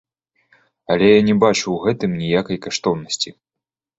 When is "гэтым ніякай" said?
1.85-2.57